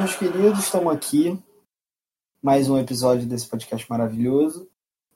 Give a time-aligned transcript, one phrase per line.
[0.00, 1.38] Meus queridos, estamos aqui.
[2.42, 4.66] Mais um episódio desse podcast maravilhoso.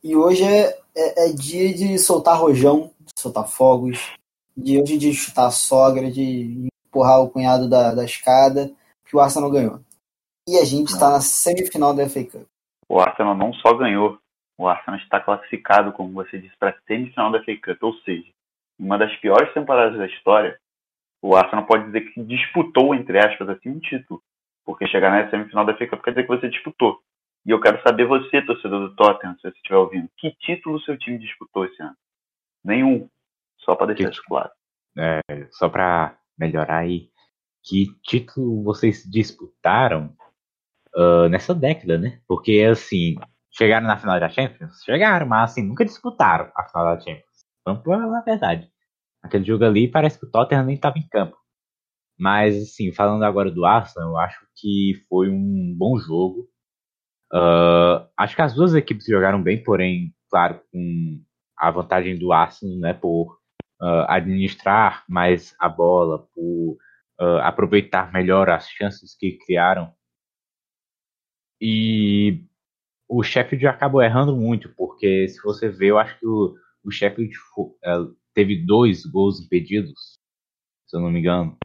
[0.03, 4.15] E hoje é, é, é dia de soltar rojão, de soltar fogos,
[4.55, 8.71] de hoje de chutar a sogra, de empurrar o cunhado da, da escada,
[9.07, 9.81] que o Arsenal ganhou.
[10.47, 12.47] E a gente está na semifinal da FA Cup.
[12.87, 14.19] O Arsenal não só ganhou,
[14.59, 18.29] o Arsenal está classificado, como você disse, para a semifinal da FA Cup, ou seja,
[18.79, 20.61] uma das piores temporadas da história,
[21.23, 24.23] o Arsenal pode dizer que disputou, entre aspas, assim, um título.
[24.65, 26.99] Porque chegar na semifinal da FA Cup quer dizer que você disputou.
[27.47, 30.97] E eu quero saber você, torcedor do Tottenham, se você estiver ouvindo, que título seu
[30.99, 31.95] time disputou esse ano?
[32.65, 33.09] Nenhum.
[33.59, 34.51] Só para deixar isso claro.
[34.97, 37.11] É, só para melhorar aí,
[37.63, 40.15] que título vocês disputaram
[40.97, 42.21] uh, nessa década, né?
[42.27, 43.17] Porque, assim,
[43.51, 44.83] chegaram na final da Champions?
[44.83, 47.45] Chegaram, mas, assim, nunca disputaram a final da Champions.
[47.67, 48.71] Vamos falar a verdade.
[49.23, 51.37] Aquele jogo ali parece que o Tottenham nem estava em campo.
[52.19, 56.49] Mas, assim, falando agora do Arsenal, eu acho que foi um bom jogo.
[57.33, 61.21] Uh, acho que as duas equipes jogaram bem, porém, claro, com
[61.59, 63.39] a vantagem do Arsenal, né, por
[63.81, 66.79] uh, administrar mais a bola, por
[67.21, 69.93] uh, aproveitar melhor as chances que criaram.
[71.61, 72.45] E
[73.09, 77.35] o Sheffield acabou errando muito, porque se você ver, eu acho que o, o Sheffield
[77.59, 80.19] uh, teve dois gols impedidos,
[80.87, 81.57] se eu não me engano.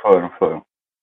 [0.00, 0.62] Foram, foram.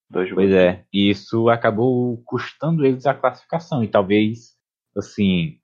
[0.10, 0.60] Dois pois gols.
[0.60, 4.56] é, e isso acabou custando eles a classificação, e talvez,
[4.96, 5.58] assim,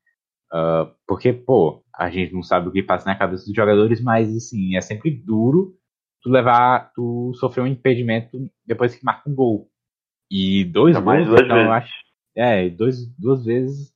[0.53, 4.35] uh, porque, pô, a gente não sabe o que passa na cabeça dos jogadores, mas,
[4.35, 5.77] assim, é sempre duro
[6.21, 9.69] tu levar, tu sofrer um impedimento depois que marca um gol.
[10.29, 11.71] E dois é gols, então, vezes.
[11.71, 11.93] acho,
[12.35, 13.89] é, dois, duas vezes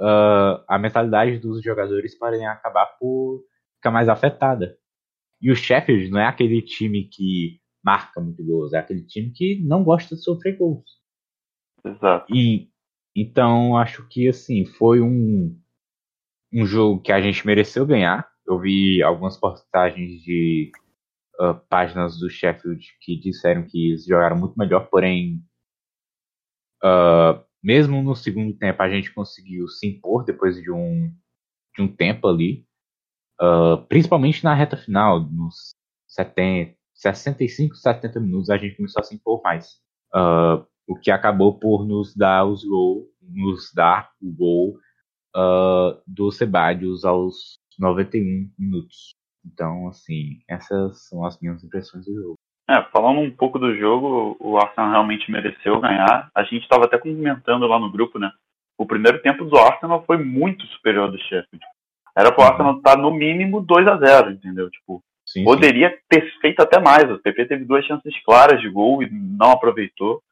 [0.00, 3.42] uh, a mentalidade dos jogadores podem acabar por
[3.76, 4.76] ficar mais afetada.
[5.40, 9.60] E o Sheffield não é aquele time que marca muito gols, é aquele time que
[9.64, 11.00] não gosta de sofrer gols.
[11.84, 12.34] Exato.
[12.34, 12.70] E
[13.14, 15.58] então acho que assim foi um
[16.52, 18.28] um jogo que a gente mereceu ganhar.
[18.46, 20.72] Eu vi algumas postagens de
[21.40, 25.42] uh, páginas do Sheffield que disseram que eles jogaram muito melhor, porém
[26.82, 31.12] uh, mesmo no segundo tempo a gente conseguiu se impor depois de um
[31.76, 32.66] de um tempo ali,
[33.40, 35.74] uh, principalmente na reta final, nos
[36.08, 39.80] 70, 65, 70 minutos a gente começou a se impor mais,
[40.86, 44.78] o que acabou por nos dar os gols, nos dar o gol
[45.36, 49.14] uh, do Sebadios aos 91 minutos.
[49.44, 52.34] Então, assim, essas são as minhas impressões do jogo.
[52.68, 56.30] É, falando um pouco do jogo, o Arsenal realmente mereceu ganhar.
[56.34, 58.30] A gente estava até comentando lá no grupo, né?
[58.76, 61.64] O primeiro tempo do Arsenal foi muito superior ao do Sheffield.
[62.16, 62.48] Era pro uhum.
[62.48, 64.70] Arsenal estar tá, no mínimo 2 a 0 entendeu?
[64.70, 65.02] Tipo,
[65.32, 65.96] sim, poderia sim.
[66.08, 67.10] ter feito até mais.
[67.10, 70.22] O PP teve duas chances claras de gol e não aproveitou.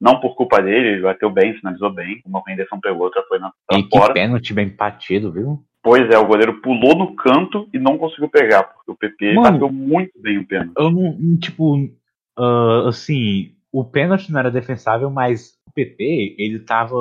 [0.00, 2.20] Não por culpa dele, ele bateu bem, finalizou bem.
[2.26, 4.12] Uma rendição pegou, outra foi na pra e fora.
[4.12, 5.62] que pênalti bem batido, viu?
[5.82, 9.52] Pois é, o goleiro pulou no canto e não conseguiu pegar, porque o PP Mano,
[9.52, 10.74] bateu muito bem o pênalti.
[10.76, 16.98] Eu não, tipo, uh, assim, o pênalti não era defensável, mas o PP, ele tava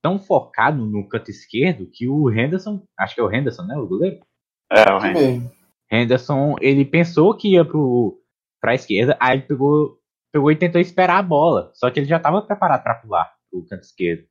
[0.00, 3.86] tão focado no canto esquerdo que o Henderson, acho que é o Henderson, né, o
[3.86, 4.20] goleiro?
[4.70, 5.50] É, o Henderson.
[5.90, 8.20] Henderson, ele pensou que ia pro,
[8.60, 10.00] pra esquerda, aí ele pegou
[10.32, 11.70] pegou e tentou esperar a bola.
[11.74, 14.24] Só que ele já estava preparado para pular pro canto esquerdo.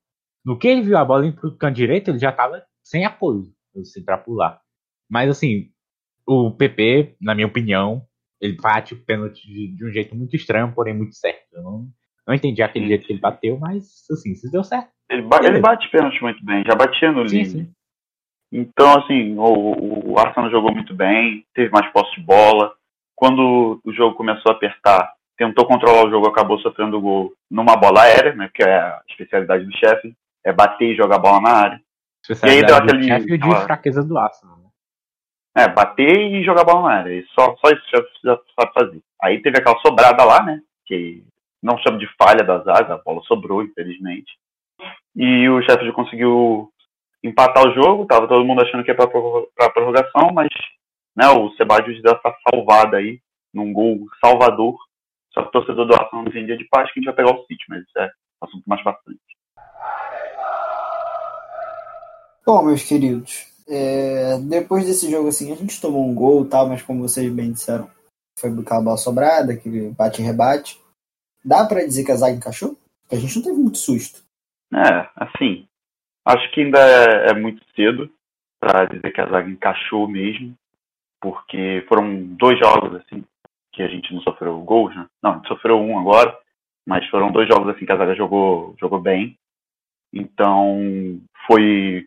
[0.45, 3.43] No que ele viu a bola indo pro canto direito, ele já estava sem apoio
[3.77, 4.59] assim, para pular.
[5.09, 5.69] Mas assim,
[6.27, 8.03] o PP, na minha opinião,
[8.41, 11.45] ele bate o pênalti de, de, um jeito muito estranho, porém muito certo.
[11.51, 11.87] Eu não,
[12.27, 14.89] não entendi aquele jeito que ele bateu, mas assim, se deu certo.
[15.09, 17.71] Ele, ba ele bate pênalti muito bem, já batia no sim,
[18.51, 22.73] Então, assim, o, o Arsenal jogou muito bem, teve mais posse de bola.
[23.15, 28.01] Quando o jogo começou a apertar, tentou controlar o jogo, acabou sofrendo gol numa bola
[28.01, 30.13] aérea, né, que é a especialidade do chefe,
[30.43, 31.81] é bater e jogar a bola na área.
[32.29, 34.69] E aí deu aquele chefe de fraqueza do Arsenal, né?
[35.55, 38.73] É, bater e jogar a bola na área, e só, só isso já, já sabe
[38.73, 39.01] fazer.
[39.21, 41.23] Aí teve aquela sobrada lá, né, que
[41.61, 44.31] não chama de falha da zaga, a bola sobrou, infelizmente.
[45.15, 46.71] E o chefe conseguiu
[47.23, 50.49] empatar o jogo, tava todo mundo achando que ia pra, pra prorrogação, mas
[51.15, 53.19] né, o Sebadios deu essa salvada aí,
[53.53, 54.77] num gol salvador,
[55.33, 57.15] só que o torcedor do Arsenal não tem dia de paz que a gente vai
[57.15, 58.09] pegar o City, mas isso é
[58.41, 59.19] assunto mais pra frente.
[62.45, 66.81] Bom, meus queridos, é, depois desse jogo assim, a gente tomou um gol tal, mas
[66.81, 67.89] como vocês bem disseram,
[68.39, 70.81] foi aquela bola sobrada, aquele bate-rebate.
[71.45, 72.75] Dá para dizer que a zaga encaixou?
[73.01, 74.23] Porque a gente não teve muito susto.
[74.73, 75.67] É, assim,
[76.29, 78.09] acho que ainda é, é muito cedo
[78.59, 80.55] para dizer que a zaga encaixou mesmo,
[81.21, 83.23] porque foram dois jogos assim
[83.71, 85.07] que a gente não sofreu gols, né?
[85.23, 86.37] Não, a gente sofreu um agora,
[86.85, 89.37] mas foram dois jogos assim que a zaga jogou, jogou bem.
[90.13, 92.05] Então, foi.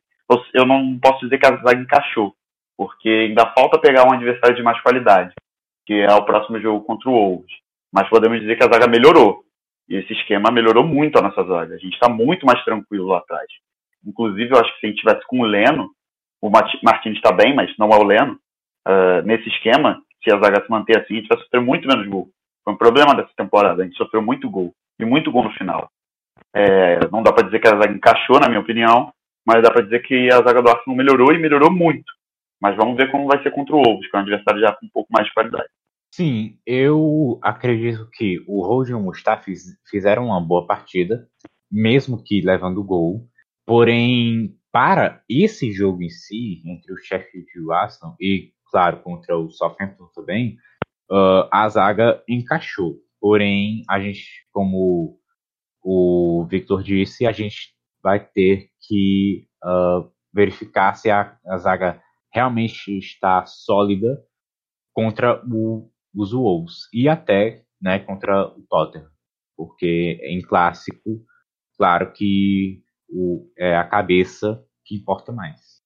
[0.54, 2.34] Eu não posso dizer que a zaga encaixou,
[2.76, 5.32] porque ainda falta pegar um adversário de mais qualidade,
[5.86, 7.52] que é o próximo jogo contra o Wolves.
[7.92, 9.44] Mas podemos dizer que a zaga melhorou.
[9.88, 11.74] E esse esquema melhorou muito a nossa zaga.
[11.74, 13.46] A gente está muito mais tranquilo lá atrás.
[14.06, 15.90] Inclusive, eu acho que se gente tivesse com o Leno,
[16.40, 18.38] o Martins está bem, mas não é o Leno,
[18.88, 22.06] uh, nesse esquema, se a zaga se manter assim, a gente vai sofrer muito menos
[22.08, 22.28] gol.
[22.64, 23.82] Foi um problema dessa temporada.
[23.82, 24.72] A gente sofreu muito gol.
[25.00, 25.90] E muito gol no final.
[26.54, 29.12] É, não dá para dizer que a zaga encaixou, na minha opinião,
[29.46, 32.12] mas dá para dizer que a zaga do Arsenal melhorou e melhorou muito.
[32.60, 34.86] Mas vamos ver como vai ser contra o Wolves, que é um adversário já com
[34.86, 35.68] um pouco mais de qualidade.
[36.14, 39.50] Sim, eu acredito que o Roger e o Mustafa
[39.90, 41.26] fizeram uma boa partida,
[41.70, 43.26] mesmo que levando gol.
[43.66, 49.38] Porém, para esse jogo em si, entre o Sheffield e o Arsenal, e claro, contra
[49.38, 50.56] o Southampton também,
[51.10, 52.96] uh, a zaga encaixou.
[53.20, 55.18] Porém, a gente, como
[55.82, 62.98] o Victor disse, a gente vai ter que uh, verificar se a, a, zaga realmente
[62.98, 64.20] está sólida
[64.92, 69.10] contra o, os Wolves e até né, contra o Tottenham,
[69.56, 71.24] porque em clássico,
[71.76, 72.82] claro que
[73.12, 75.80] o, é a cabeça que importa mais.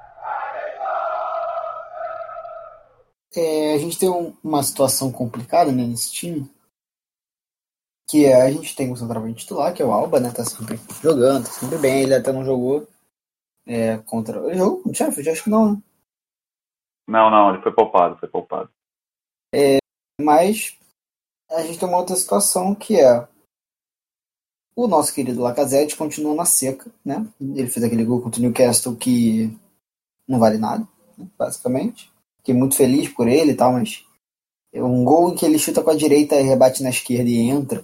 [3.35, 6.51] É, a gente tem um, uma situação complicada né, nesse time,
[8.09, 10.31] que é, a gente tem o centroavante titular, que é o Alba, né?
[10.31, 12.05] Tá sempre jogando, tá sempre bem.
[12.05, 12.87] Ele até não jogou
[13.67, 14.39] é, contra.
[14.47, 15.29] Ele jogou com o Sheffield?
[15.29, 15.83] Acho que não, né?
[17.09, 18.71] Não, não, ele foi poupado, foi poupado.
[19.55, 19.79] É,
[20.21, 20.79] mas
[21.51, 23.29] a gente tem uma outra situação que é
[24.77, 27.27] o nosso querido Lacazette continua na seca, né?
[27.41, 29.51] Ele fez aquele gol contra o Newcastle que
[30.29, 30.87] não vale nada,
[31.17, 31.27] né?
[31.39, 32.13] basicamente.
[32.39, 34.05] Fiquei muito feliz por ele e tal, mas
[34.73, 37.39] é um gol em que ele chuta com a direita e rebate na esquerda e
[37.39, 37.83] entra.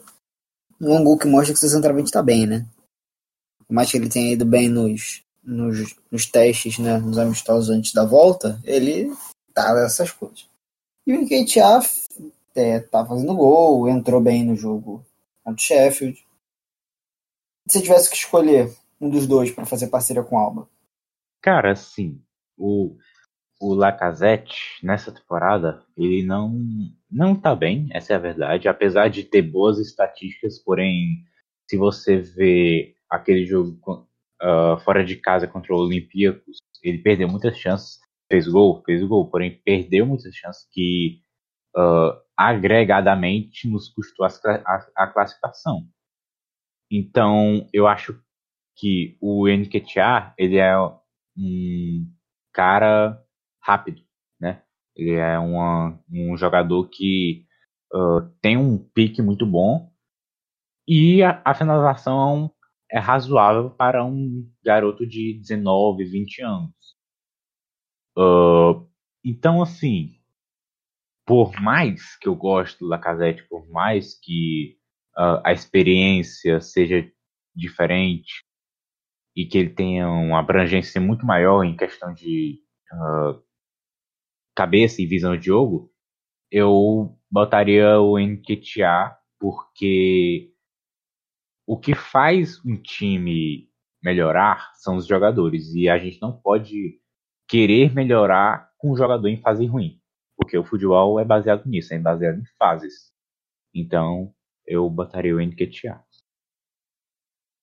[0.81, 2.67] É um gol que mostra que o seu centroavante está bem, né?
[3.67, 7.95] Por mais que ele tenha ido bem nos, nos, nos testes, né, nos amistosos antes
[7.95, 9.11] da volta, ele
[9.55, 10.47] tá essas coisas.
[11.07, 11.83] E o Nketiah
[12.55, 15.03] é, tá fazendo gol, entrou bem no jogo
[15.43, 16.23] contra o Sheffield.
[17.67, 20.69] Se tivesse que escolher um dos dois para fazer parceria com o Alba?
[21.41, 22.21] Cara, sim.
[22.57, 22.97] O,
[23.61, 26.53] o Lacazette, nessa temporada, ele não,
[27.11, 28.69] não tá bem, essa é a verdade.
[28.69, 31.25] Apesar de ter boas estatísticas, porém,
[31.69, 34.07] se você vê aquele jogo
[34.43, 38.01] uh, fora de casa contra o Olympiacos, ele perdeu muitas chances.
[38.31, 41.21] Fez gol, fez gol, porém perdeu muitas chances que
[41.77, 44.31] uh, agregadamente nos custou a,
[44.65, 45.87] a, a, classificação.
[46.95, 48.23] Então, eu acho
[48.77, 50.77] que o Nketiah, ele é
[51.35, 52.07] um
[52.53, 53.19] cara
[53.63, 54.03] rápido,
[54.39, 54.63] né?
[54.95, 57.47] Ele é uma, um jogador que
[57.95, 59.91] uh, tem um pique muito bom
[60.87, 62.53] e a, a, finalização
[62.91, 66.75] é razoável para um garoto de 19, 20 anos.
[68.19, 68.87] Uh,
[69.25, 70.21] então, assim,
[71.25, 74.77] por mais que eu goste do Lacazette, por mais que
[75.17, 77.11] uh, a experiência seja
[77.55, 78.45] diferente
[79.37, 82.61] e que ele tenha uma abrangência muito maior em questão de
[82.93, 83.43] uh,
[84.55, 85.91] cabeça e visão de jogo,
[86.51, 90.53] eu botaria o Nketiah porque
[91.67, 93.69] o que faz um time
[94.03, 97.01] melhorar são os jogadores e a gente não pode
[97.49, 100.01] querer melhorar com um jogador em fase ruim,
[100.37, 103.13] porque o futebol é baseado nisso, é baseado em fases.
[103.75, 104.35] Então,
[104.67, 106.03] eu botaria o Nketiah.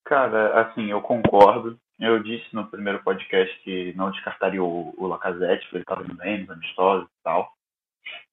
[0.06, 1.79] Cara, assim, eu concordo.
[2.00, 6.15] Eu disse no primeiro podcast que não descartaria o, o Lacazette, porque ele estava indo
[6.15, 7.51] bem nos amistosos e tal.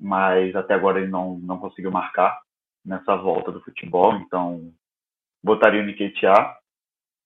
[0.01, 2.41] Mas até agora ele não, não conseguiu marcar
[2.85, 4.73] nessa volta do futebol, então
[5.43, 6.57] botaria o Nketiah.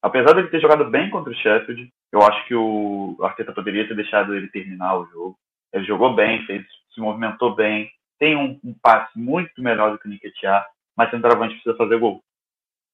[0.01, 3.95] Apesar dele ter jogado bem contra o Sheffield, eu acho que o Arteta poderia ter
[3.95, 5.37] deixado ele terminar o jogo.
[5.71, 10.07] Ele jogou bem, fez, se movimentou bem, tem um, um passe muito melhor do que
[10.07, 10.65] o Nketiah,
[10.97, 12.23] mas centroavante precisa fazer gol.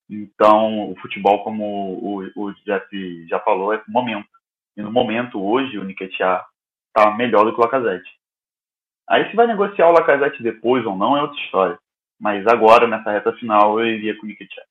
[0.10, 4.30] Então, o futebol, como o, o Jeff já falou, é momento.
[4.76, 6.46] E no momento, hoje, o Nketiah
[6.88, 8.10] está melhor do que o Lacazette.
[9.10, 11.80] Aí, se vai negociar o Lacazette depois ou não, é outra história.
[12.20, 14.66] Mas agora, nessa reta final, eu iria com o Nketiah.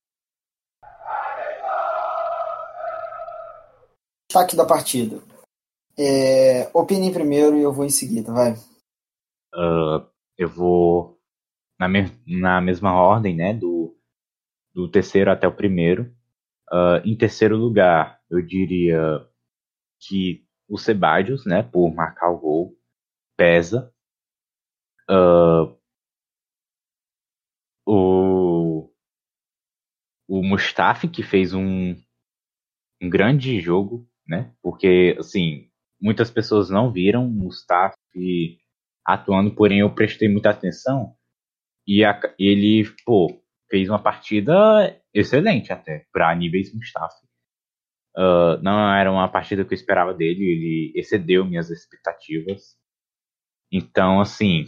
[4.28, 5.16] Destaque da partida.
[5.98, 8.52] É, opine primeiro e eu vou em seguida, vai.
[9.54, 10.06] Uh,
[10.36, 11.15] eu vou
[11.78, 13.96] na, me na mesma ordem, né, do
[14.74, 16.14] do terceiro até o primeiro.
[16.72, 19.26] Uh, em terceiro lugar, eu diria
[20.00, 22.74] que o Sebadios, né, por marcar o gol,
[23.36, 23.92] pesa.
[25.08, 25.76] Uh,
[27.86, 28.90] o
[30.28, 31.94] o Mustafi, que fez um,
[33.00, 34.52] um grande jogo, né?
[34.62, 35.68] Porque, assim,
[36.00, 38.58] muitas pessoas não viram o Mustafi
[39.04, 41.14] atuando, porém eu prestei muita atenção
[41.86, 43.28] e a, ele, pô,
[43.70, 44.54] fez uma partida
[45.14, 47.26] excelente até, para níveis Mustafi.
[48.16, 52.76] Uh, não era uma partida que eu esperava dele, ele excedeu minhas expectativas.
[53.70, 54.64] Então, assim,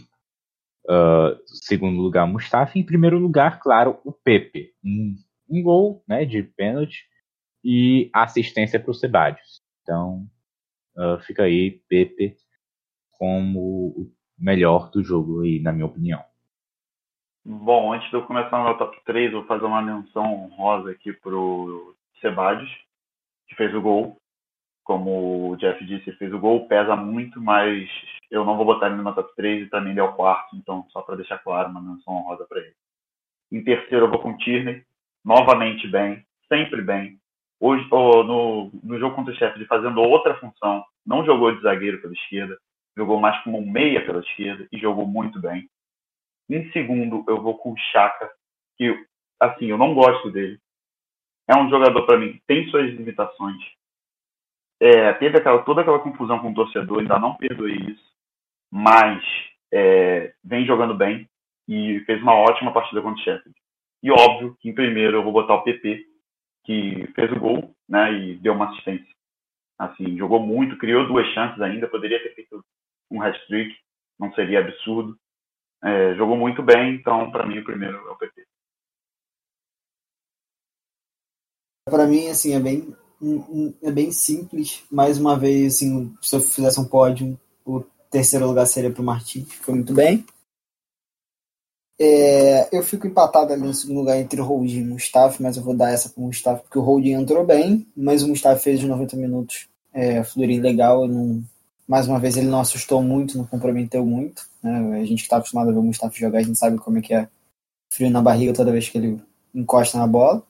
[0.87, 2.77] uh, segundo lugar, Mustafa.
[2.77, 4.73] Em primeiro lugar, claro, o Pepe.
[4.83, 5.15] Um,
[5.49, 7.05] um gol né, de pênalti
[7.63, 9.61] e assistência para o Sebadios.
[9.81, 10.27] Então,
[10.95, 12.37] uh, fica aí Pepe
[13.13, 16.23] como o melhor do jogo, aí, na minha opinião.
[17.45, 21.13] Bom, antes de eu começar no meu top 3, vou fazer uma menção honrosa aqui
[21.13, 22.69] pro Sebadios,
[23.47, 24.17] que fez o gol.
[24.83, 27.89] Como o Jeff disse, fez o gol, pesa muito, mas
[28.29, 30.55] eu não vou botar ele no meu top 3 e também ele é o quarto,
[30.55, 32.73] então só para deixar claro, uma menção honrosa para ele.
[33.51, 34.83] Em terceiro eu vou com o Tierney,
[35.23, 37.19] novamente bem, sempre bem.
[37.59, 42.01] Hoje, oh, no, no jogo contra o chefe, fazendo outra função, não jogou de zagueiro
[42.01, 42.57] pela esquerda,
[42.95, 45.69] jogou mais como um meia pela esquerda e jogou muito bem.
[46.49, 48.29] Em segundo, eu vou com o Chaka,
[48.77, 49.05] que,
[49.39, 50.59] assim, eu não gosto dele.
[51.47, 53.61] É um jogador, para mim, tem suas limitações.
[54.81, 58.09] É, teve aquela, toda aquela confusão com o torcedor, ainda não perdoei isso
[58.71, 59.23] mas
[59.71, 61.27] é, vem jogando bem
[61.67, 63.59] e fez uma ótima partida contra o Sheffield.
[64.01, 66.05] E óbvio que em primeiro eu vou botar o PP,
[66.65, 69.13] que fez o gol né, e deu uma assistência.
[69.77, 72.63] Assim, jogou muito, criou duas chances ainda, poderia ter feito
[73.09, 73.75] um hat-trick,
[74.19, 75.17] não seria absurdo.
[75.83, 78.43] É, jogou muito bem, então para mim o primeiro é o PP.
[81.85, 82.95] Para mim, assim, é bem,
[83.81, 84.83] é bem simples.
[84.91, 87.81] Mais uma vez, assim, se eu fizesse um pódio, o
[88.11, 90.25] terceiro lugar seria para o Martins, foi muito bem.
[92.01, 95.57] É, eu fico empatado ali no segundo lugar entre o Holding e o Mustafa, mas
[95.57, 98.61] eu vou dar essa para o Mustafa, porque o Holding entrou bem, mas o Mustafa
[98.61, 101.05] fez os 90 minutos é, fluir legal.
[101.07, 101.43] Não,
[101.89, 104.47] mais uma vez, ele não assustou muito, não comprometeu muito.
[104.61, 104.99] Né?
[105.01, 107.01] A gente que está acostumado a ver o Mustafa jogar, a gente sabe como é
[107.01, 107.27] que é
[107.91, 109.19] frio na barriga toda vez que ele
[109.55, 110.43] encosta na bola.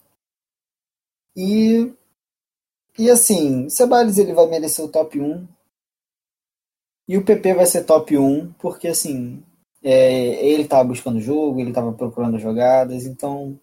[1.38, 1.94] E,
[2.98, 5.48] e assim, Ceballos ele vai merecer o top 1,
[7.08, 9.42] e o PP vai ser top 1, porque assim,
[9.82, 13.58] é, ele estava buscando o jogo, ele estava procurando jogadas, então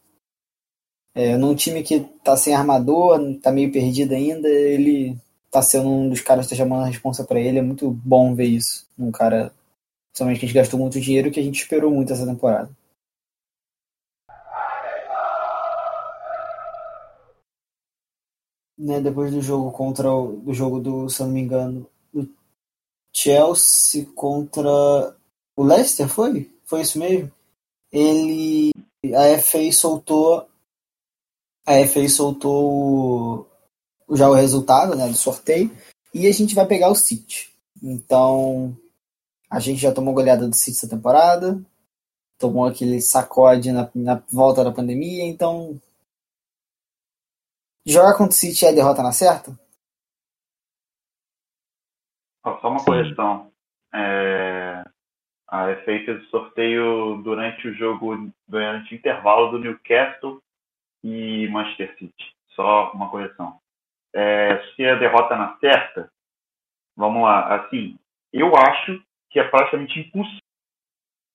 [1.14, 5.18] é, num time que está sem armador, está meio perdido ainda, ele
[5.56, 8.34] está sendo um dos caras que está chamando a responsa para ele, é muito bom
[8.34, 8.86] ver isso.
[8.98, 9.52] Um cara,
[10.14, 12.70] somente que a gente gastou muito dinheiro que a gente esperou muito essa temporada.
[18.78, 21.88] Né, depois do jogo contra o do jogo do, se eu não me engano,
[23.14, 25.16] Chelsea contra
[25.56, 26.52] o Leicester, foi?
[26.64, 27.32] Foi isso mesmo?
[27.90, 28.72] Ele.
[29.14, 30.46] A FA soltou.
[31.66, 33.48] A FA soltou
[34.10, 35.70] já o resultado né, do sorteio.
[36.14, 37.50] E a gente vai pegar o City.
[37.82, 38.76] Então.
[39.48, 41.60] A gente já tomou goleada do City essa temporada.
[42.38, 45.24] Tomou aquele sacode na, na volta da pandemia.
[45.24, 45.80] Então.
[47.84, 49.58] Jogar contra o City é a derrota na certa?
[52.44, 53.50] Só uma correção.
[53.92, 54.84] É,
[55.48, 60.40] a FA fez o sorteio durante o jogo, durante o intervalo do Newcastle
[61.02, 62.34] e Manchester City.
[62.54, 63.60] Só uma correção.
[64.16, 66.10] É, se a derrota na certa,
[66.96, 67.98] vamos lá, assim,
[68.32, 70.40] eu acho que é praticamente impossível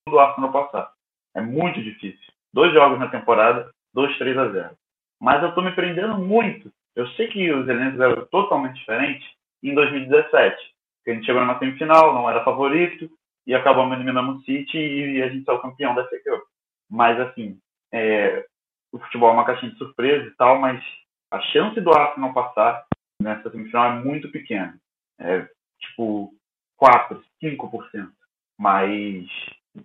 [0.09, 0.91] do Arsenal passar.
[1.35, 2.33] É muito difícil.
[2.53, 4.77] Dois jogos na temporada, 2 3 a 0.
[5.19, 6.71] Mas eu estou me prendendo muito.
[6.95, 9.29] Eu sei que os elencos eram totalmente diferentes
[9.63, 10.71] em 2017
[11.09, 13.09] a gente chegou na semifinal, não era favorito,
[13.47, 16.43] e acabamos eliminando o City e a gente saiu campeão da Cup.
[16.89, 17.57] Mas, assim,
[17.91, 18.45] é,
[18.91, 20.83] o futebol é uma caixinha de surpresa e tal, mas
[21.31, 22.85] a chance do Arsenal passar
[23.21, 24.79] nessa semifinal é muito pequena.
[25.19, 25.47] É,
[25.79, 26.33] tipo,
[26.77, 28.11] 4, 5%.
[28.59, 29.27] Mas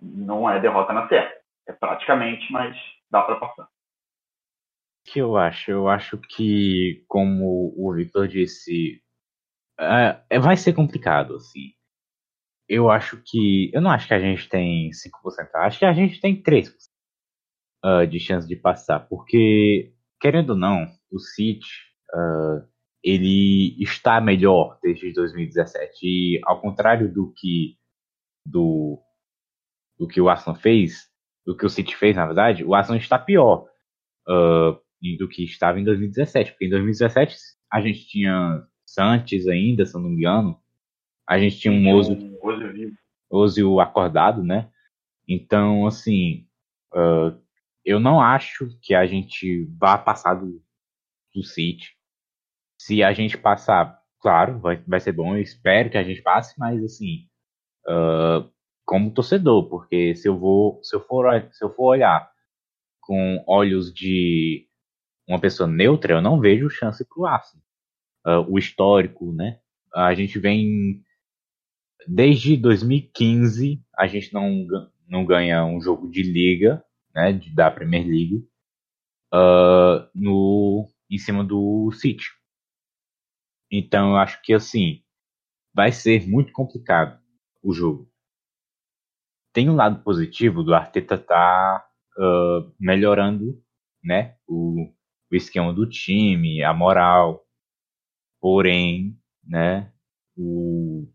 [0.01, 1.31] não é derrota na terra.
[1.67, 2.77] É praticamente, mas
[3.09, 3.67] dá para passar.
[5.05, 5.71] que eu acho?
[5.71, 9.01] Eu acho que, como o Victor disse,
[9.79, 11.73] Uh, vai ser complicado, assim.
[12.67, 13.71] Eu acho que.
[13.73, 15.49] Eu não acho que a gente tem 5%.
[15.55, 16.67] Acho que a gente tem 3%
[17.85, 19.01] uh, de chance de passar.
[19.07, 21.67] Porque, querendo ou não, o City.
[22.13, 22.65] Uh,
[23.03, 25.97] ele está melhor desde 2017.
[26.03, 27.77] E ao contrário do que.
[28.45, 28.99] Do,
[29.97, 31.07] do que o Arsenal fez.
[31.45, 33.65] Do que o City fez, na verdade, o Arsenal está pior.
[34.25, 36.51] do que estava em 2017.
[36.51, 37.35] Porque em 2017
[37.71, 40.59] a gente tinha Santos ainda, se eu não me engano.
[41.27, 42.39] A gente tinha um Ozil,
[43.29, 44.69] Ozil acordado, né?
[45.27, 46.47] Então, assim,
[46.93, 47.37] uh,
[47.83, 50.61] eu não acho que a gente vá passar do,
[51.37, 51.95] do City.
[52.79, 55.35] Se a gente passar, claro, vai, vai ser bom.
[55.35, 57.27] Eu espero que a gente passe, mas assim,
[57.87, 58.49] uh,
[58.85, 62.29] como torcedor, porque se eu vou, se eu for, se eu for olhar
[63.01, 64.67] com olhos de
[65.27, 67.63] uma pessoa neutra, eu não vejo chance para o Arsenal.
[68.25, 69.59] Uh, o histórico, né?
[69.93, 71.01] A gente vem
[72.07, 74.65] desde 2015 a gente não,
[75.07, 78.47] não ganha um jogo de liga, né, da Premier League,
[79.33, 82.25] uh, no, em cima do City.
[83.71, 85.03] Então eu acho que assim
[85.73, 87.19] vai ser muito complicado
[87.61, 88.09] o jogo.
[89.53, 91.87] Tem um lado positivo do Arteta tá
[92.17, 93.61] uh, melhorando,
[94.03, 94.93] né, o,
[95.31, 97.45] o esquema do time, a moral.
[98.39, 99.91] Porém, né,
[100.35, 101.07] o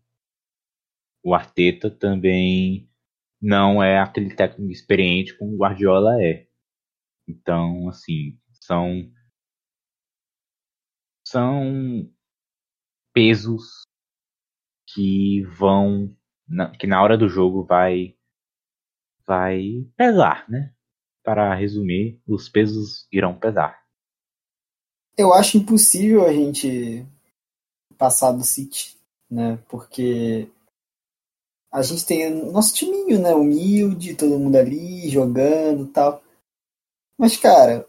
[1.23, 2.89] o Arteta também
[3.41, 6.47] não é aquele técnico experiente como o Guardiola é.
[7.27, 9.09] Então, assim, são
[11.33, 12.07] são
[13.11, 13.81] pesos
[14.93, 16.15] que vão
[16.79, 18.15] que na hora do jogo vai
[19.25, 20.71] vai pesar, né?
[21.23, 23.81] Para resumir, os pesos irão pesar.
[25.17, 27.03] Eu acho impossível a gente
[27.97, 28.95] passar do City,
[29.27, 29.57] né?
[29.69, 30.47] Porque
[31.71, 33.33] a gente tem nosso timinho, né?
[33.33, 36.21] Humilde, todo mundo ali jogando tal.
[37.17, 37.87] Mas, cara,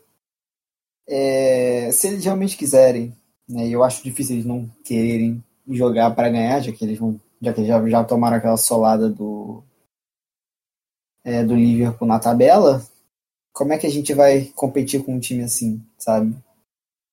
[1.07, 3.15] é, se eles realmente quiserem,
[3.49, 3.69] né?
[3.69, 7.65] Eu acho difícil eles não quererem jogar para ganhar, já que eles vão, já que
[7.65, 9.63] já, já tomaram aquela solada do
[11.25, 12.85] é, do Liverpool na tabela.
[13.53, 16.37] Como é que a gente vai competir com um time assim, sabe?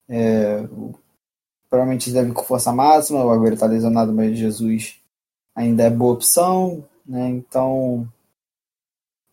[0.10, 0.68] É,
[1.70, 5.00] provavelmente eles devem com força máxima, o Agüero tá lesionado, mas Jesus
[5.56, 7.30] ainda é boa opção, né?
[7.30, 8.08] Então,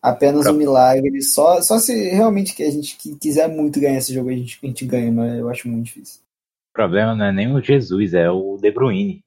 [0.01, 1.21] apenas um milagre.
[1.21, 4.65] Só, só se realmente que a gente quiser muito ganhar esse jogo, a gente, a
[4.67, 6.21] gente ganha, mas eu acho muito difícil.
[6.79, 9.21] O problema não é nem o Jesus, é o De Bruyne.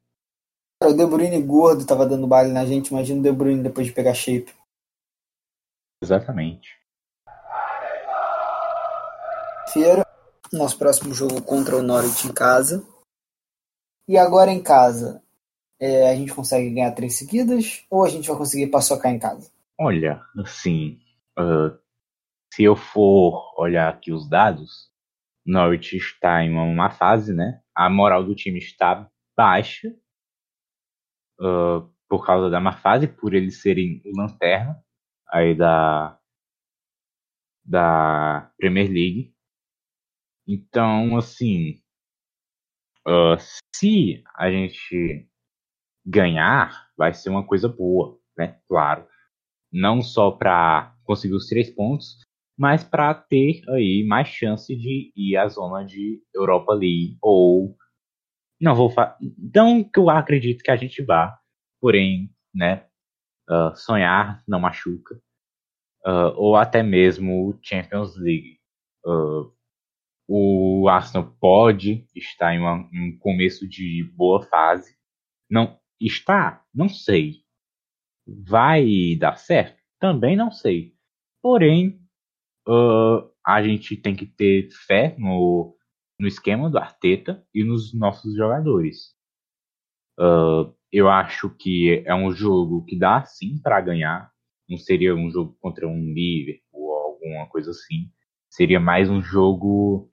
[0.82, 3.92] O De Bruyne gordo tava dando baile na gente, imagina o De Bruyne depois de
[3.92, 4.54] pegar shape.
[6.02, 6.80] Exatamente.
[9.70, 10.02] Feira,
[10.50, 12.82] nosso próximo jogo contra o Norwich em casa.
[14.08, 15.22] E agora em casa,
[15.78, 19.52] é, a gente consegue ganhar três seguidas ou a gente vai conseguir paçocar em casa?
[19.78, 20.98] Olha, assim,
[21.38, 21.78] uh,
[22.50, 24.90] se eu for olhar aqui os dados,
[25.44, 27.60] Norwich está em uma fase, né?
[27.74, 29.88] A moral do time está baixa
[31.40, 34.82] uh, por causa da má fase, por eles serem o lanterna
[35.28, 36.18] aí da
[37.64, 39.34] da Premier League.
[40.46, 41.80] Então, assim,
[43.06, 43.36] uh,
[43.74, 45.28] se a gente
[46.04, 48.60] ganhar vai ser uma coisa boa, né?
[48.68, 49.06] Claro.
[49.72, 52.20] Não só para conseguir os três pontos,
[52.58, 57.76] mas para ter aí mais chance de ir à zona de Europa League ou
[58.60, 59.16] não vou falar,
[59.54, 61.36] não que eu acredito que a gente vá,
[61.80, 62.86] porém, né?
[63.50, 65.16] Uh, sonhar não machuca,
[66.06, 68.60] uh, ou até mesmo Champions League.
[69.04, 69.52] Uh,
[70.28, 74.96] o Arsenal pode estar em, uma, em um começo de boa fase,
[75.50, 76.64] não Está?
[76.74, 77.44] Não sei.
[78.26, 79.80] Vai dar certo?
[80.00, 80.94] Também não sei.
[81.40, 82.01] Porém,
[82.68, 85.76] uh, a gente tem que ter fé no,
[86.18, 89.14] no esquema do Arteta e nos nossos jogadores.
[90.18, 94.30] Uh, eu acho que é um jogo que dá sim para ganhar.
[94.68, 98.10] Não seria um jogo contra um Liverpool ou alguma coisa assim.
[98.48, 100.10] Seria mais um jogo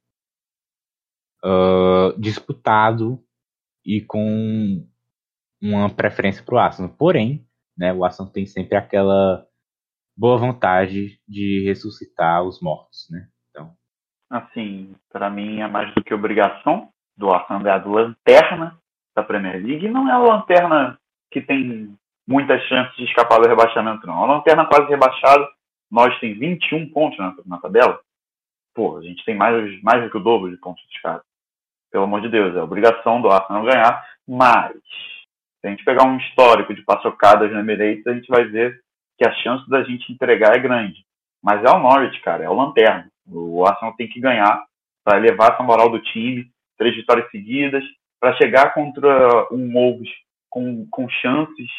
[1.43, 3.23] uh, disputado
[3.85, 4.87] e com
[5.61, 6.95] uma preferência para o Arsenal.
[6.97, 7.45] Porém,
[7.77, 9.45] né, o Arsenal tem sempre aquela
[10.19, 13.25] boa vontade de ressuscitar os mortos, né?
[13.49, 13.71] Então,
[14.29, 18.77] assim, para mim é mais do que obrigação do Arsenal é a lanterna
[19.15, 19.87] da Premier League.
[19.87, 20.99] Não é a lanterna
[21.31, 21.95] que tem
[22.27, 24.21] muitas chances de escapar do rebaixamento, não.
[24.21, 25.47] A lanterna quase rebaixada,
[25.89, 27.97] nós tem 21 pontos na, na tabela.
[28.75, 31.23] Pô, a gente tem mais, mais do que o dobro de pontos de caras.
[31.91, 36.17] Pelo amor de Deus, é obrigação do Arsenal ganhar, mas se a gente pegar um
[36.17, 38.81] histórico de paçocadas no Emirates, a gente vai ver
[39.19, 41.05] que a chance da gente entregar é grande.
[41.43, 43.11] Mas é o Norwich, cara, é o lanterna.
[43.27, 44.63] O Arsenal tem que ganhar
[45.03, 47.83] para elevar essa moral do time, três vitórias seguidas,
[48.19, 50.09] para chegar contra um Wolves
[50.49, 51.69] com, com chances,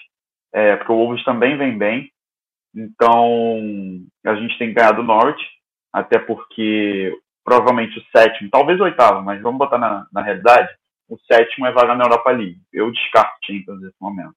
[0.52, 2.10] é, porque o Wolves também vem bem.
[2.74, 3.70] Então,
[4.24, 5.42] a gente tem que ganhar do Norwich,
[5.92, 7.12] até porque
[7.44, 10.68] provavelmente o sétimo, talvez o oitavo, mas vamos botar na, na realidade,
[11.08, 12.60] o sétimo é vaga na Europa League.
[12.72, 14.34] Eu descarto Champions nesse momento.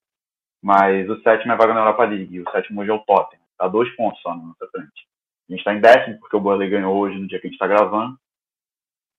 [0.64, 2.40] Mas o sétimo é vaga na Europa League.
[2.40, 3.44] O sétimo hoje é o Tottenham.
[3.58, 5.08] Tá dois pontos só na nossa frente.
[5.50, 7.62] A gente está em décimo, porque o Burnley ganhou hoje no dia que a gente
[7.62, 8.18] está gravando.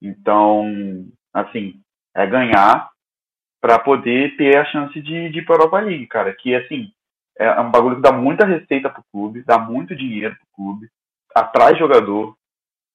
[0.01, 1.79] Então, assim,
[2.15, 2.89] é ganhar
[3.61, 6.33] para poder ter a chance de, de ir para a Europa League, cara.
[6.33, 6.91] Que, assim,
[7.37, 10.89] é um bagulho que dá muita receita pro clube, dá muito dinheiro pro clube,
[11.35, 12.35] atrai jogador.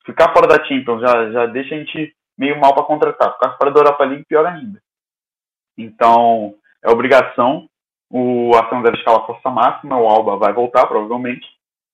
[0.04, 3.32] Ficar fora da Champions já, já deixa a gente meio mal para contratar.
[3.34, 4.82] Ficar fora da Europa League, pior ainda.
[5.78, 7.68] Então, é obrigação.
[8.10, 11.46] O Arsenal deve escalar a força máxima, o Alba vai voltar, provavelmente.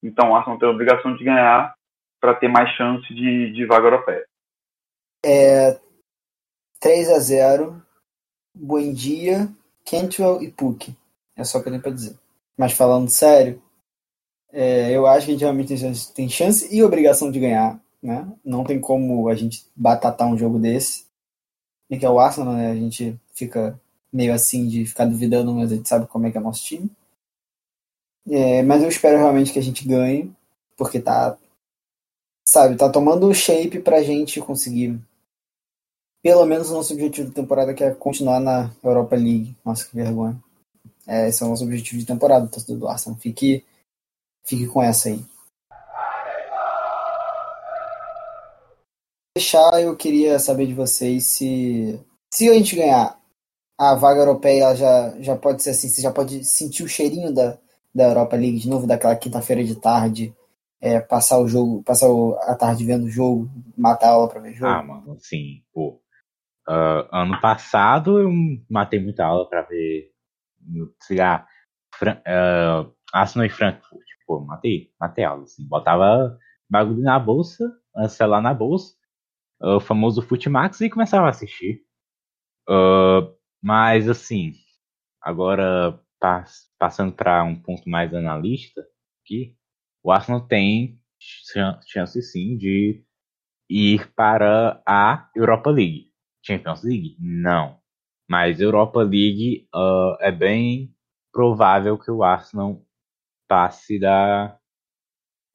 [0.03, 1.75] Então, o Arsenal tem a obrigação de ganhar
[2.21, 4.27] para ter mais chance de, de vaga europeia.
[5.25, 5.79] É
[6.81, 7.83] 3 a 0
[8.55, 9.49] Buendia,
[9.85, 10.97] Cantwell e Puck.
[11.37, 12.19] É só o que eu tenho para dizer.
[12.57, 13.63] Mas falando sério,
[14.51, 17.79] é, eu acho que a gente realmente tem chance, tem chance e obrigação de ganhar.
[18.03, 18.27] Né?
[18.45, 21.07] Não tem como a gente batatar um jogo desse.
[21.91, 22.71] E que é o Arsenal, né?
[22.71, 23.79] A gente fica
[24.13, 26.65] meio assim de ficar duvidando, mas a gente sabe como é que é o nosso
[26.65, 26.91] time.
[28.29, 30.33] É, mas eu espero realmente que a gente ganhe,
[30.77, 31.37] porque tá,
[32.49, 34.99] sabe, tá tomando shape pra gente conseguir
[36.23, 39.57] pelo menos o nosso objetivo de temporada que é continuar na Europa League.
[39.65, 40.37] Nossa, que vergonha.
[41.07, 43.19] É, esse é o nosso objetivo de temporada, torcedor do Arsenal.
[43.19, 43.65] Fique,
[44.45, 45.25] fique com essa aí.
[49.37, 52.01] fechar, eu queria saber de vocês se
[52.33, 53.21] se a gente ganhar
[53.79, 57.59] a vaga europeia, já, já pode ser assim, você já pode sentir o cheirinho da,
[57.95, 60.35] da Europa League de novo, daquela quinta-feira de tarde,
[60.81, 62.09] é, passar o jogo, passar
[62.43, 64.73] a tarde vendo o jogo, matar a aula pra ver jogo?
[64.73, 66.01] Ah, mano, sim, pô.
[66.69, 68.31] Uh, ano passado eu
[68.69, 70.11] matei muita aula pra ver,
[71.01, 71.47] sei lá,
[71.95, 74.05] Fran uh, Arsenal e Frankfurt.
[74.27, 75.67] Pô, matei, matei aula, assim.
[75.69, 76.37] Botava
[76.69, 77.65] bagulho na bolsa,
[78.09, 78.97] celular na bolsa,
[79.61, 81.83] o famoso Futimax e começava a assistir.
[82.69, 83.36] Uh,
[83.67, 84.53] mas assim,
[85.21, 88.87] agora pass passando para um ponto mais analista,
[89.25, 89.57] que
[90.05, 91.01] o Arsenal tem
[91.85, 93.05] chance sim de
[93.69, 96.13] ir para a Europa League.
[96.47, 97.17] Champions League?
[97.19, 97.81] Não.
[98.31, 100.95] Mas Europa League uh, é bem
[101.33, 102.87] provável que o Arsenal
[103.49, 104.57] passe da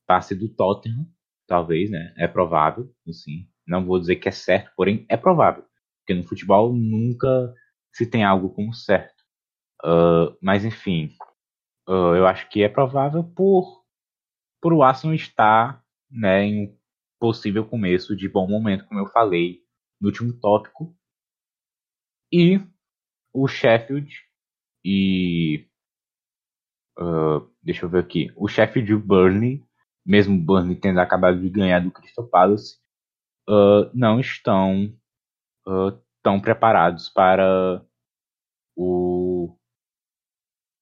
[0.06, 1.08] passe do Tottenham,
[1.48, 2.14] talvez, né?
[2.18, 3.48] É provável, sim.
[3.66, 5.64] Não vou dizer que é certo, porém é provável.
[6.00, 7.56] Porque no futebol nunca
[7.94, 9.22] se tem algo como certo.
[9.84, 11.16] Uh, mas enfim,
[11.88, 13.84] uh, eu acho que é provável por,
[14.62, 16.78] por o Arsenal estar né, em um
[17.20, 19.62] possível começo de bom momento, como eu falei
[20.00, 20.96] no último tópico.
[22.32, 22.62] E
[23.34, 24.14] o Sheffield
[24.86, 25.68] e.
[26.98, 28.32] Uh, deixa eu ver aqui.
[28.36, 29.64] O Sheffield e o Burnley,
[30.06, 32.80] mesmo o Burnley tendo acabado de ganhar do Crystal Palace,
[33.94, 34.96] não estão
[36.22, 37.84] uh, tão preparados para
[38.76, 39.56] o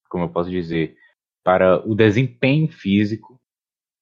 [0.10, 0.98] como eu posso dizer
[1.44, 3.40] para o desempenho físico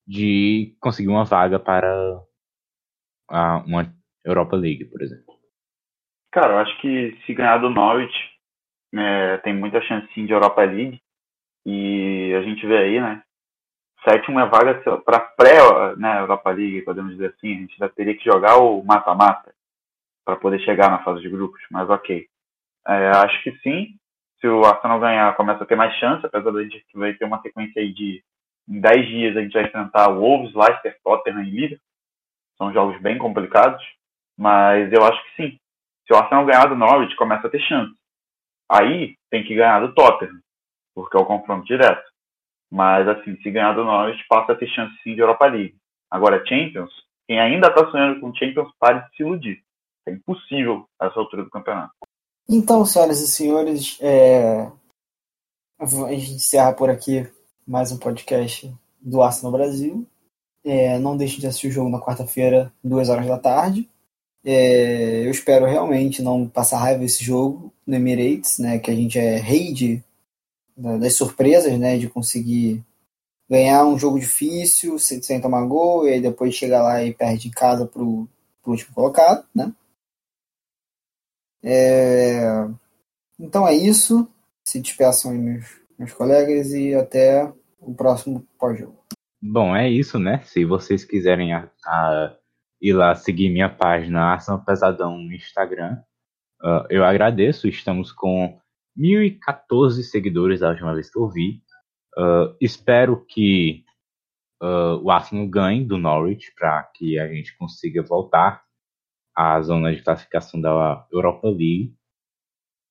[0.07, 1.89] de conseguir uma vaga para
[3.29, 5.35] a, uma Europa League, por exemplo.
[6.31, 8.13] Cara, eu acho que se ganhar do Norwich,
[8.91, 11.01] né, tem muita chance sim de Europa League.
[11.65, 13.21] E a gente vê aí, né?
[14.07, 15.57] sétima vaga para pré
[15.97, 17.51] né, Europa League, podemos dizer assim.
[17.51, 19.53] A gente ainda teria que jogar o mata-mata
[20.27, 22.27] para poder chegar na fase de grupos, mas ok.
[22.85, 23.95] É, acho que sim.
[24.41, 27.41] Se o Arsenal ganhar, começa a ter mais chance, apesar da gente vai ter uma
[27.41, 28.21] sequência aí de
[28.67, 31.79] em 10 dias a gente vai enfrentar Wolves, Leicester, Tottenham e Liverpool.
[32.57, 33.81] São jogos bem complicados,
[34.37, 35.59] mas eu acho que sim.
[36.05, 37.95] Se o Arsenal ganhar do Norwich, começa a ter chance.
[38.69, 40.41] Aí tem que ganhar do Tottenham,
[40.93, 42.03] porque é o confronto direto.
[42.69, 45.77] Mas, assim, se ganhar do Norwich, passa a ter chance sim de Europa League.
[46.11, 46.91] Agora, Champions,
[47.25, 49.66] quem ainda está sonhando com Champions, pare de se iludir.
[50.07, 51.91] É impossível essa altura do campeonato.
[52.49, 54.71] Então, senhoras e senhores, é...
[55.77, 57.29] a gente encerra por aqui
[57.67, 60.07] mais um podcast do Arsenal Brasil.
[60.63, 63.89] É, não deixe de assistir o jogo na quarta-feira, duas horas da tarde.
[64.45, 68.79] É, eu espero realmente não passar raiva esse jogo no Emirates, né?
[68.79, 70.01] Que a gente é rei de
[70.77, 72.85] das surpresas, né, de conseguir
[73.49, 77.51] ganhar um jogo difícil sem, tomar gol e aí depois chegar lá e perde em
[77.51, 78.29] casa pro,
[78.61, 79.73] pro último colocado, né?
[81.63, 82.67] É...
[83.39, 84.27] Então é isso.
[84.65, 85.65] Se despeçam aí meus,
[85.97, 88.97] meus colegas e até o próximo pós-jogo.
[89.41, 90.41] Bom, é isso, né?
[90.43, 92.35] Se vocês quiserem a, a,
[92.81, 96.01] ir lá seguir minha página Ação Pesadão no Instagram,
[96.61, 97.67] uh, eu agradeço.
[97.67, 98.59] Estamos com
[98.97, 101.61] 1.014 seguidores da última vez que eu vi.
[102.17, 103.85] Uh, espero que
[104.61, 108.66] uh, o Arsenal ganhe do Norwich para que a gente consiga voltar
[109.37, 111.93] à zona de classificação da Europa League.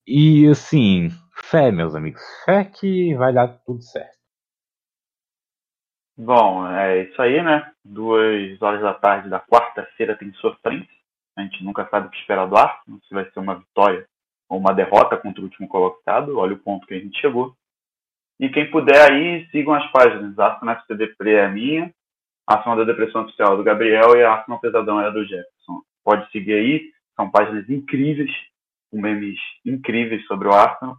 [0.07, 1.09] E assim,
[1.51, 4.15] fé, meus amigos, fé que vai dar tudo certo.
[6.17, 7.69] Bom, é isso aí, né?
[7.83, 10.87] Duas horas da tarde da quarta-feira tem sofrência.
[11.37, 14.07] A gente nunca sabe o que esperar do Arsenal, se vai ser uma vitória
[14.49, 16.39] ou uma derrota contra o último colocado.
[16.39, 17.53] Olha o ponto que a gente chegou.
[18.39, 20.39] E quem puder aí, sigam as páginas.
[20.39, 21.93] Arsenal FCD Pre é a minha,
[22.47, 25.83] Arsenal da Depressão Oficial do Gabriel e a Arsenal Pesadão é a do Jefferson.
[26.07, 28.31] Pode seguir aí, são páginas incríveis,
[28.89, 30.95] com memes incríveis sobre o Arsenal,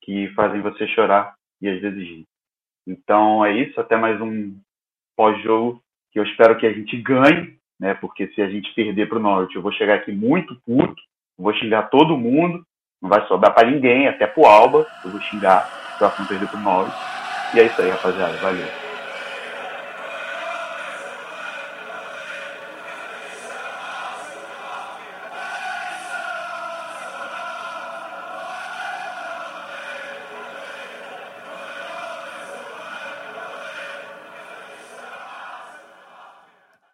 [0.00, 2.24] que fazem você chorar e às vezes rir.
[2.86, 4.56] Então é isso, até mais um
[5.16, 7.94] pós-jogo que eu espero que a gente ganhe, né?
[7.94, 11.02] Porque se a gente perder para o Norte, eu vou chegar aqui muito puto,
[11.36, 12.64] vou xingar todo mundo,
[13.02, 16.94] não vai sobrar para ninguém, até pro Alba, eu vou xingar próximo perder pro Norte.
[17.52, 18.36] E é isso aí, rapaziada.
[18.36, 18.81] Valeu.